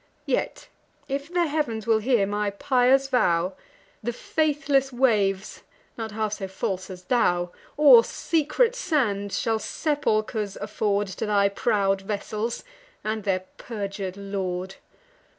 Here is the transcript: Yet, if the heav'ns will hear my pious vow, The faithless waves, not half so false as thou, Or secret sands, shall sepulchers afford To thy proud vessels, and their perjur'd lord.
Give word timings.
Yet, 0.25 0.67
if 1.07 1.31
the 1.31 1.45
heav'ns 1.45 1.85
will 1.85 1.99
hear 1.99 2.25
my 2.25 2.49
pious 2.49 3.07
vow, 3.07 3.53
The 4.01 4.11
faithless 4.11 4.91
waves, 4.91 5.61
not 5.95 6.11
half 6.13 6.33
so 6.33 6.47
false 6.47 6.89
as 6.89 7.03
thou, 7.03 7.51
Or 7.77 8.03
secret 8.03 8.73
sands, 8.75 9.37
shall 9.39 9.59
sepulchers 9.59 10.57
afford 10.57 11.05
To 11.09 11.27
thy 11.27 11.49
proud 11.49 12.01
vessels, 12.01 12.63
and 13.03 13.25
their 13.25 13.41
perjur'd 13.59 14.17
lord. 14.17 14.77